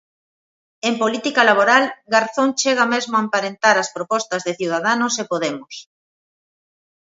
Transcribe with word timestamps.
En 0.87 0.93
política 1.01 1.41
laboral, 1.49 1.83
Garzón 2.13 2.49
chega 2.61 2.91
mesmo 2.93 3.13
a 3.17 3.23
emparentar 3.25 3.75
as 3.79 3.91
propostas 3.95 4.41
de 4.43 4.57
Ciudadanos 4.59 5.13
e 5.21 5.23
Podemos. 5.31 5.75